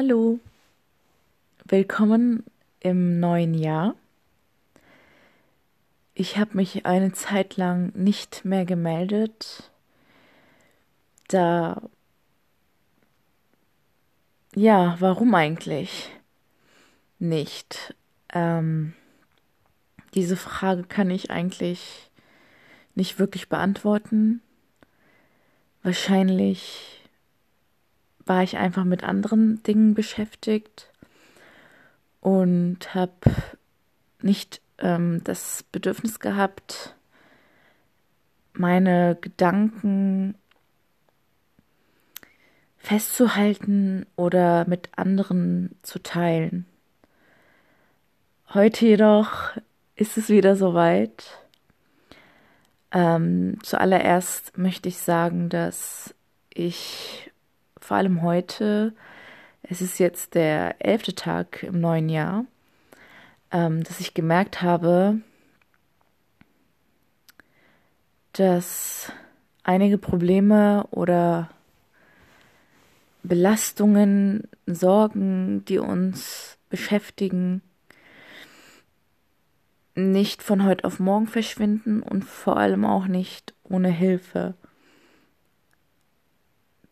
Hallo, 0.00 0.38
willkommen 1.64 2.44
im 2.78 3.18
neuen 3.18 3.52
Jahr. 3.52 3.96
Ich 6.14 6.38
habe 6.38 6.56
mich 6.56 6.86
eine 6.86 7.10
Zeit 7.14 7.56
lang 7.56 7.90
nicht 7.96 8.44
mehr 8.44 8.64
gemeldet, 8.64 9.72
da... 11.26 11.82
Ja, 14.54 14.94
warum 15.00 15.34
eigentlich 15.34 16.08
nicht? 17.18 17.96
Ähm, 18.32 18.94
diese 20.14 20.36
Frage 20.36 20.84
kann 20.84 21.10
ich 21.10 21.32
eigentlich 21.32 22.08
nicht 22.94 23.18
wirklich 23.18 23.48
beantworten. 23.48 24.42
Wahrscheinlich 25.82 26.97
war 28.28 28.42
ich 28.42 28.56
einfach 28.56 28.84
mit 28.84 29.04
anderen 29.04 29.62
Dingen 29.62 29.94
beschäftigt 29.94 30.90
und 32.20 32.94
habe 32.94 33.12
nicht 34.20 34.60
ähm, 34.78 35.22
das 35.24 35.64
Bedürfnis 35.72 36.20
gehabt, 36.20 36.94
meine 38.52 39.16
Gedanken 39.20 40.34
festzuhalten 42.76 44.06
oder 44.16 44.66
mit 44.68 44.88
anderen 44.96 45.76
zu 45.82 46.02
teilen. 46.02 46.66
Heute 48.54 48.86
jedoch 48.86 49.50
ist 49.94 50.16
es 50.16 50.28
wieder 50.28 50.56
soweit. 50.56 51.38
Ähm, 52.90 53.58
zuallererst 53.62 54.56
möchte 54.56 54.88
ich 54.88 54.98
sagen, 54.98 55.50
dass 55.50 56.14
ich 56.54 57.27
vor 57.88 57.96
allem 57.96 58.20
heute, 58.20 58.92
es 59.62 59.80
ist 59.80 59.98
jetzt 59.98 60.34
der 60.34 60.84
elfte 60.84 61.14
Tag 61.14 61.62
im 61.62 61.80
neuen 61.80 62.10
Jahr, 62.10 62.44
ähm, 63.50 63.82
dass 63.82 63.98
ich 63.98 64.12
gemerkt 64.12 64.60
habe, 64.60 65.22
dass 68.34 69.10
einige 69.62 69.96
Probleme 69.96 70.86
oder 70.90 71.48
Belastungen, 73.22 74.46
Sorgen, 74.66 75.64
die 75.64 75.78
uns 75.78 76.58
beschäftigen, 76.68 77.62
nicht 79.94 80.42
von 80.42 80.62
heute 80.66 80.84
auf 80.84 81.00
morgen 81.00 81.26
verschwinden 81.26 82.02
und 82.02 82.22
vor 82.22 82.58
allem 82.58 82.84
auch 82.84 83.06
nicht 83.06 83.54
ohne 83.64 83.88
Hilfe 83.88 84.56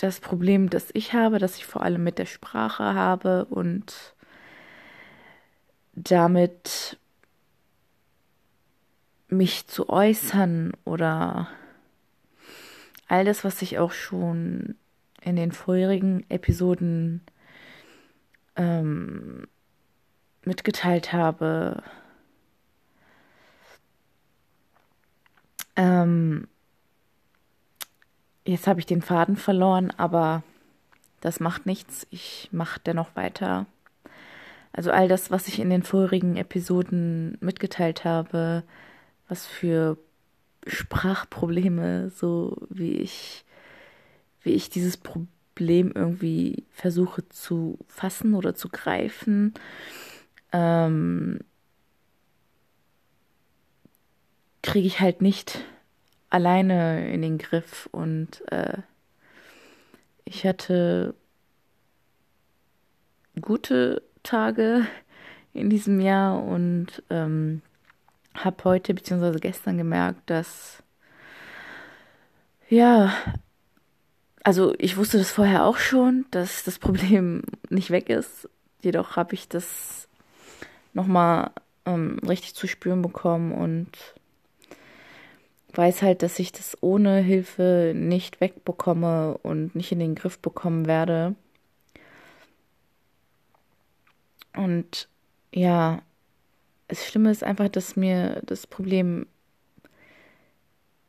das 0.00 0.20
Problem, 0.20 0.70
das 0.70 0.88
ich 0.94 1.12
habe, 1.12 1.38
das 1.38 1.56
ich 1.56 1.66
vor 1.66 1.82
allem 1.82 2.02
mit 2.02 2.18
der 2.18 2.26
Sprache 2.26 2.94
habe 2.94 3.44
und 3.44 4.14
damit 5.92 6.98
mich 9.28 9.66
zu 9.66 9.88
äußern 9.90 10.72
oder 10.84 11.48
all 13.08 13.24
das, 13.24 13.44
was 13.44 13.60
ich 13.60 13.78
auch 13.78 13.92
schon 13.92 14.76
in 15.20 15.36
den 15.36 15.52
vorherigen 15.52 16.24
Episoden 16.30 17.20
ähm, 18.56 19.46
mitgeteilt 20.44 21.12
habe. 21.12 21.82
Ähm, 25.76 26.48
Jetzt 28.50 28.66
habe 28.66 28.80
ich 28.80 28.86
den 28.86 29.00
Faden 29.00 29.36
verloren, 29.36 29.92
aber 29.96 30.42
das 31.20 31.38
macht 31.38 31.66
nichts. 31.66 32.08
Ich 32.10 32.48
mache 32.50 32.80
dennoch 32.84 33.14
weiter. 33.14 33.66
Also 34.72 34.90
all 34.90 35.06
das, 35.06 35.30
was 35.30 35.46
ich 35.46 35.60
in 35.60 35.70
den 35.70 35.84
vorigen 35.84 36.36
Episoden 36.36 37.38
mitgeteilt 37.40 38.04
habe, 38.04 38.64
was 39.28 39.46
für 39.46 39.98
Sprachprobleme, 40.66 42.10
so 42.10 42.56
wie 42.70 42.94
ich, 42.94 43.44
wie 44.42 44.50
ich 44.50 44.68
dieses 44.68 44.96
Problem 44.96 45.92
irgendwie 45.94 46.64
versuche 46.72 47.28
zu 47.28 47.78
fassen 47.86 48.34
oder 48.34 48.56
zu 48.56 48.68
greifen, 48.68 49.54
ähm, 50.50 51.38
kriege 54.60 54.88
ich 54.88 54.98
halt 54.98 55.22
nicht 55.22 55.64
alleine 56.30 57.12
in 57.12 57.22
den 57.22 57.38
Griff 57.38 57.88
und 57.92 58.42
äh, 58.50 58.78
ich 60.24 60.46
hatte 60.46 61.14
gute 63.40 64.02
Tage 64.22 64.86
in 65.52 65.70
diesem 65.70 66.00
Jahr 66.00 66.42
und 66.42 67.02
ähm, 67.10 67.62
habe 68.34 68.64
heute 68.64 68.94
bzw. 68.94 69.38
gestern 69.40 69.76
gemerkt, 69.76 70.30
dass 70.30 70.82
ja, 72.68 73.12
also 74.44 74.74
ich 74.78 74.96
wusste 74.96 75.18
das 75.18 75.32
vorher 75.32 75.64
auch 75.64 75.78
schon, 75.78 76.26
dass 76.30 76.62
das 76.62 76.78
Problem 76.78 77.42
nicht 77.68 77.90
weg 77.90 78.08
ist. 78.08 78.48
Jedoch 78.82 79.16
habe 79.16 79.34
ich 79.34 79.48
das 79.48 80.08
nochmal 80.92 81.50
ähm, 81.84 82.18
richtig 82.26 82.54
zu 82.54 82.68
spüren 82.68 83.02
bekommen 83.02 83.52
und 83.52 83.88
weiß 85.76 86.02
halt, 86.02 86.22
dass 86.22 86.38
ich 86.38 86.52
das 86.52 86.76
ohne 86.80 87.18
Hilfe 87.18 87.92
nicht 87.94 88.40
wegbekomme 88.40 89.38
und 89.38 89.74
nicht 89.74 89.92
in 89.92 89.98
den 89.98 90.14
Griff 90.14 90.38
bekommen 90.38 90.86
werde. 90.86 91.34
Und 94.54 95.08
ja, 95.52 96.02
das 96.88 97.06
Schlimme 97.06 97.30
ist 97.30 97.44
einfach, 97.44 97.68
dass 97.68 97.96
mir 97.96 98.42
das 98.46 98.66
Problem 98.66 99.26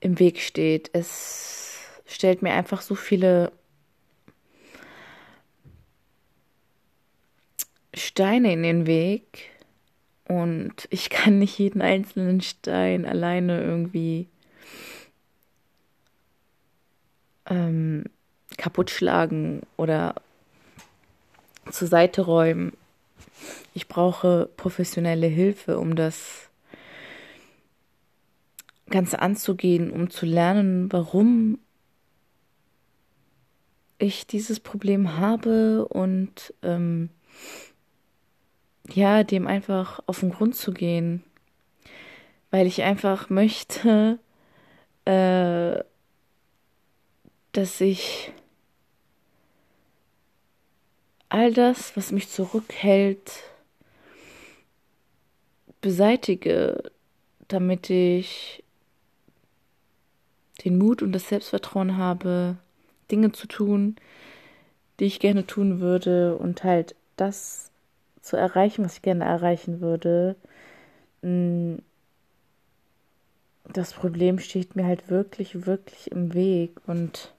im 0.00 0.18
Weg 0.18 0.40
steht. 0.40 0.90
Es 0.92 1.78
stellt 2.06 2.42
mir 2.42 2.52
einfach 2.52 2.82
so 2.82 2.94
viele 2.94 3.52
Steine 7.94 8.52
in 8.52 8.62
den 8.62 8.86
Weg 8.86 9.50
und 10.28 10.86
ich 10.90 11.10
kann 11.10 11.38
nicht 11.38 11.58
jeden 11.58 11.82
einzelnen 11.82 12.40
Stein 12.40 13.04
alleine 13.04 13.62
irgendwie 13.62 14.28
ähm, 17.46 18.04
kaputt 18.56 18.90
schlagen 18.90 19.62
oder 19.76 20.14
zur 21.70 21.88
Seite 21.88 22.22
räumen. 22.22 22.72
Ich 23.74 23.88
brauche 23.88 24.48
professionelle 24.56 25.26
Hilfe, 25.26 25.78
um 25.78 25.96
das 25.96 26.50
Ganze 28.88 29.20
anzugehen, 29.20 29.90
um 29.90 30.10
zu 30.10 30.26
lernen, 30.26 30.92
warum 30.92 31.58
ich 33.98 34.26
dieses 34.26 34.60
Problem 34.60 35.16
habe 35.18 35.86
und 35.86 36.54
ähm, 36.62 37.10
ja, 38.92 39.22
dem 39.22 39.46
einfach 39.46 40.00
auf 40.06 40.20
den 40.20 40.30
Grund 40.30 40.56
zu 40.56 40.72
gehen, 40.72 41.22
weil 42.50 42.66
ich 42.66 42.82
einfach 42.82 43.30
möchte, 43.30 44.18
äh, 45.04 45.82
dass 47.52 47.80
ich 47.80 48.32
all 51.28 51.52
das, 51.52 51.96
was 51.96 52.12
mich 52.12 52.28
zurückhält, 52.28 53.42
beseitige, 55.80 56.90
damit 57.48 57.90
ich 57.90 58.62
den 60.64 60.78
Mut 60.78 61.02
und 61.02 61.12
das 61.12 61.28
Selbstvertrauen 61.28 61.96
habe, 61.96 62.56
Dinge 63.10 63.32
zu 63.32 63.46
tun, 63.46 63.96
die 64.98 65.06
ich 65.06 65.20
gerne 65.20 65.46
tun 65.46 65.80
würde 65.80 66.36
und 66.36 66.62
halt 66.64 66.94
das 67.16 67.70
zu 68.20 68.36
erreichen, 68.36 68.84
was 68.84 68.96
ich 68.96 69.02
gerne 69.02 69.24
erreichen 69.24 69.80
würde. 69.80 70.36
Das 73.72 73.92
Problem 73.92 74.38
steht 74.38 74.74
mir 74.74 74.84
halt 74.84 75.10
wirklich, 75.10 75.66
wirklich 75.66 76.10
im 76.10 76.34
Weg 76.34 76.72
und 76.86 77.32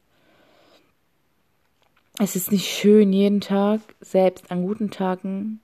es 2.20 2.36
ist 2.36 2.52
nicht 2.52 2.68
schön, 2.68 3.12
jeden 3.14 3.42
Tag, 3.42 3.82
selbst 4.00 4.52
an 4.52 4.64
guten 4.64 4.92
Tagen, 4.92 5.60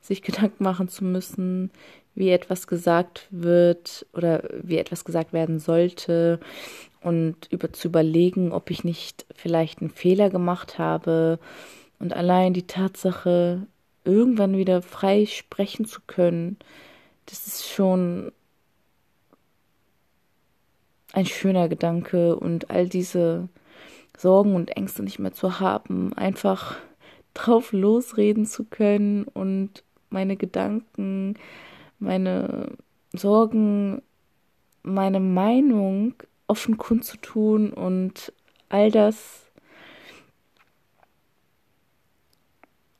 sich 0.00 0.22
Gedanken 0.22 0.62
machen 0.64 0.88
zu 0.88 1.04
müssen, 1.04 1.70
wie 2.14 2.30
etwas 2.30 2.66
gesagt 2.66 3.26
wird 3.30 4.06
oder 4.12 4.42
wie 4.62 4.76
etwas 4.76 5.04
gesagt 5.04 5.32
werden 5.32 5.58
sollte 5.58 6.38
und 7.00 7.48
über 7.50 7.72
zu 7.72 7.88
überlegen, 7.88 8.52
ob 8.52 8.70
ich 8.70 8.84
nicht 8.84 9.24
vielleicht 9.34 9.80
einen 9.80 9.90
Fehler 9.90 10.28
gemacht 10.28 10.78
habe 10.78 11.38
und 11.98 12.12
allein 12.12 12.52
die 12.52 12.66
Tatsache, 12.66 13.66
irgendwann 14.04 14.56
wieder 14.56 14.82
frei 14.82 15.26
sprechen 15.26 15.86
zu 15.86 16.00
können, 16.06 16.58
das 17.26 17.46
ist 17.46 17.68
schon 17.68 18.32
ein 21.12 21.26
schöner 21.26 21.68
Gedanke 21.68 22.36
und 22.36 22.70
all 22.70 22.88
diese 22.88 23.48
Sorgen 24.16 24.54
und 24.54 24.76
Ängste 24.76 25.02
nicht 25.02 25.18
mehr 25.18 25.32
zu 25.32 25.60
haben, 25.60 26.12
einfach 26.14 26.76
drauf 27.34 27.72
losreden 27.72 28.46
zu 28.46 28.64
können 28.64 29.24
und 29.24 29.84
meine 30.10 30.36
Gedanken, 30.36 31.34
meine 31.98 32.72
Sorgen, 33.14 34.02
meine 34.82 35.20
Meinung 35.20 36.14
offen 36.46 36.76
kundzutun 36.76 37.72
und 37.72 38.32
all 38.68 38.90
das 38.90 39.50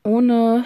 ohne 0.04 0.64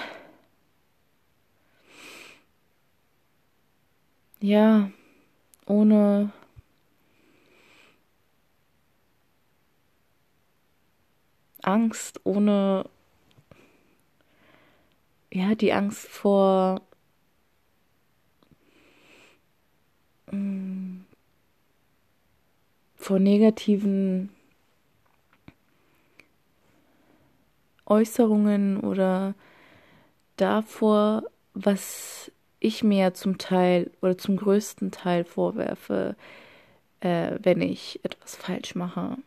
ja, 4.41 4.91
ohne 5.67 6.31
Angst, 11.67 12.21
ohne 12.25 12.87
ja, 15.33 15.55
die 15.55 15.73
Angst 15.73 16.07
vor 16.09 16.81
mm, 20.31 21.01
vor 22.97 23.19
negativen 23.19 24.31
Äußerungen 27.87 28.81
oder 28.81 29.35
davor, 30.37 31.25
was 31.55 32.33
ich 32.61 32.83
mir 32.83 33.15
zum 33.15 33.39
Teil 33.39 33.91
oder 34.03 34.19
zum 34.19 34.37
größten 34.37 34.91
Teil 34.91 35.25
vorwerfe, 35.25 36.17
äh, 37.01 37.39
wenn 37.43 37.63
ich 37.63 38.01
etwas 38.05 38.37
falsch 38.37 38.75
mache. 38.75 39.19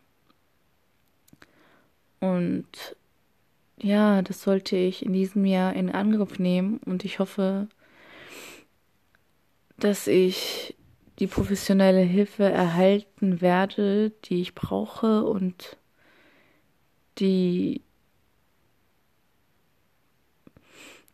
Und 2.20 2.96
ja, 3.78 4.22
das 4.22 4.42
sollte 4.42 4.76
ich 4.76 5.04
in 5.04 5.12
diesem 5.12 5.44
Jahr 5.44 5.74
in 5.74 5.90
Angriff 5.90 6.38
nehmen 6.38 6.78
und 6.84 7.04
ich 7.04 7.18
hoffe, 7.18 7.68
dass 9.78 10.06
ich 10.06 10.76
die 11.18 11.26
professionelle 11.26 12.00
Hilfe 12.00 12.44
erhalten 12.44 13.40
werde, 13.40 14.10
die 14.24 14.42
ich 14.42 14.54
brauche 14.54 15.24
und 15.24 15.76
die 17.18 17.82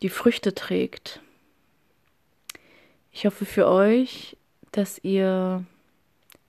die 0.03 0.09
Früchte 0.09 0.55
trägt. 0.55 1.21
Ich 3.11 3.25
hoffe 3.25 3.47
für 3.47 3.67
euch, 3.67 4.37
dass 4.73 5.03
ihr 5.03 5.65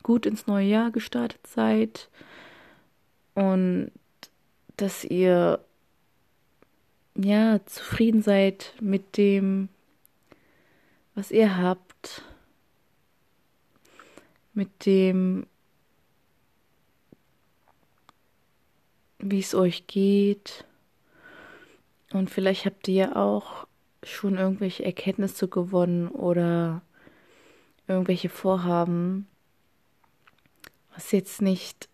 gut 0.03 0.25
ins 0.25 0.47
neue 0.47 0.67
Jahr 0.67 0.91
gestartet 0.91 1.47
seid 1.47 2.09
und 3.35 3.91
dass 4.77 5.03
ihr 5.03 5.59
ja 7.15 7.59
zufrieden 7.65 8.21
seid 8.21 8.73
mit 8.79 9.17
dem, 9.17 9.69
was 11.15 11.31
ihr 11.31 11.57
habt, 11.57 12.23
mit 14.53 14.85
dem, 14.85 15.47
wie 19.19 19.39
es 19.39 19.55
euch 19.55 19.87
geht. 19.87 20.65
Und 22.11 22.29
vielleicht 22.29 22.65
habt 22.65 22.87
ihr 22.87 23.17
auch 23.17 23.67
schon 24.03 24.37
irgendwelche 24.37 24.85
Erkenntnisse 24.85 25.47
gewonnen 25.47 26.07
oder 26.07 26.81
irgendwelche 27.87 28.29
Vorhaben, 28.29 29.27
was 30.93 31.11
jetzt 31.11 31.41
nicht 31.41 31.89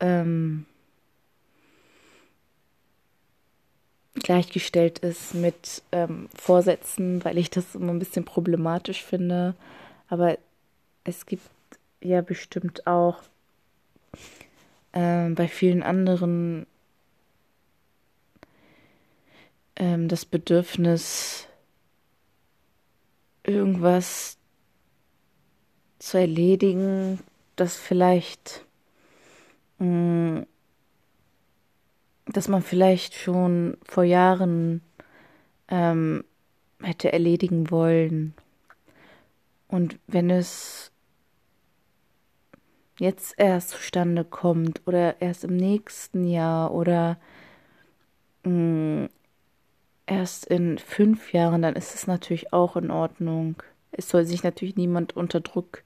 ähm, 0.00 0.64
gleichgestellt 4.28 4.98
ist 4.98 5.32
mit 5.32 5.82
ähm, 5.90 6.28
Vorsätzen, 6.34 7.24
weil 7.24 7.38
ich 7.38 7.48
das 7.48 7.74
immer 7.74 7.94
ein 7.94 7.98
bisschen 7.98 8.26
problematisch 8.26 9.02
finde. 9.02 9.54
Aber 10.10 10.36
es 11.04 11.24
gibt 11.24 11.48
ja 12.02 12.20
bestimmt 12.20 12.86
auch 12.86 13.22
äh, 14.92 15.30
bei 15.30 15.48
vielen 15.48 15.82
anderen 15.82 16.66
ähm, 19.76 20.08
das 20.08 20.26
Bedürfnis, 20.26 21.48
irgendwas 23.44 24.36
zu 26.00 26.18
erledigen, 26.18 27.20
das 27.56 27.76
vielleicht, 27.76 28.66
mh, 29.78 29.86
mm, 29.86 30.46
dass 32.32 32.48
man 32.48 32.62
vielleicht 32.62 33.14
schon 33.14 33.76
vor 33.84 34.04
Jahren 34.04 34.82
ähm, 35.68 36.24
hätte 36.82 37.12
erledigen 37.12 37.70
wollen. 37.70 38.34
Und 39.66 39.98
wenn 40.06 40.30
es 40.30 40.90
jetzt 42.98 43.34
erst 43.36 43.70
zustande 43.70 44.24
kommt 44.24 44.82
oder 44.86 45.20
erst 45.20 45.44
im 45.44 45.56
nächsten 45.56 46.24
Jahr 46.24 46.72
oder 46.72 47.18
mh, 48.44 48.50
mm, 49.04 49.08
erst 50.06 50.46
in 50.46 50.78
fünf 50.78 51.32
Jahren, 51.32 51.62
dann 51.62 51.76
ist 51.76 51.94
es 51.94 52.06
natürlich 52.06 52.52
auch 52.52 52.76
in 52.76 52.90
Ordnung. 52.90 53.62
Es 53.92 54.08
soll 54.08 54.24
sich 54.24 54.42
natürlich 54.42 54.76
niemand 54.76 55.16
unter 55.16 55.40
Druck 55.40 55.82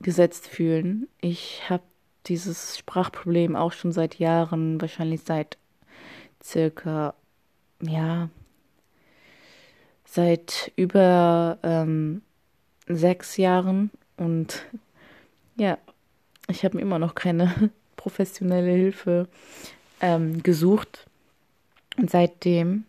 gesetzt 0.00 0.48
fühlen. 0.48 1.08
Ich 1.20 1.62
habe 1.68 1.82
dieses 2.26 2.78
Sprachproblem 2.78 3.56
auch 3.56 3.72
schon 3.72 3.92
seit 3.92 4.18
Jahren, 4.18 4.80
wahrscheinlich 4.80 5.22
seit 5.22 5.58
circa, 6.42 7.14
ja, 7.80 8.28
seit 10.04 10.72
über 10.76 11.58
ähm, 11.62 12.22
sechs 12.86 13.36
Jahren. 13.36 13.90
Und 14.16 14.66
ja, 15.56 15.78
ich 16.48 16.64
habe 16.64 16.76
mir 16.76 16.82
immer 16.82 16.98
noch 16.98 17.14
keine 17.14 17.70
professionelle 17.96 18.72
Hilfe 18.72 19.28
ähm, 20.00 20.42
gesucht. 20.42 21.06
Und 21.96 22.10
seitdem 22.10 22.84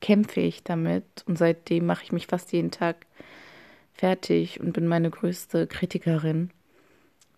kämpfe 0.00 0.40
ich 0.40 0.62
damit 0.62 1.04
und 1.26 1.38
seitdem 1.38 1.86
mache 1.86 2.04
ich 2.04 2.12
mich 2.12 2.26
fast 2.26 2.52
jeden 2.52 2.70
Tag 2.70 3.06
fertig 3.94 4.60
und 4.60 4.72
bin 4.72 4.86
meine 4.86 5.10
größte 5.10 5.66
Kritikerin. 5.66 6.50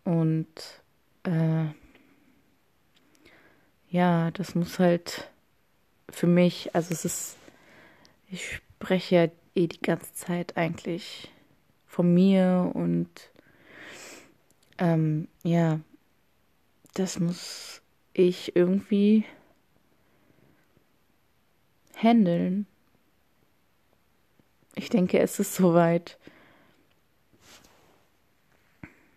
Und 0.05 0.78
äh, 1.25 1.67
ja, 3.91 4.31
das 4.33 4.55
muss 4.55 4.79
halt 4.79 5.31
für 6.11 6.27
mich, 6.27 6.75
also 6.75 6.93
es 6.93 7.05
ist, 7.05 7.37
ich 8.29 8.57
spreche 8.57 9.15
ja 9.15 9.29
eh 9.55 9.67
die 9.67 9.81
ganze 9.81 10.13
Zeit 10.15 10.57
eigentlich 10.57 11.33
von 11.87 12.13
mir 12.13 12.71
und 12.75 13.09
ähm, 14.79 15.29
ja, 15.43 15.81
das 16.95 17.19
muss 17.19 17.83
ich 18.13 18.57
irgendwie 18.57 19.25
handeln. 21.97 22.67
Ich 24.75 24.91
denke, 24.91 25.19
es 25.19 25.41
ist 25.41 25.55
soweit. 25.55 26.19